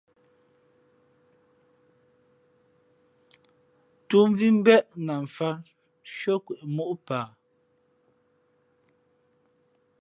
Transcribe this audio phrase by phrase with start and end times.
[4.07, 5.55] Tú mvī mbéʼ na mfāt
[6.07, 7.25] nshʉ́ά kwe móʼ paa.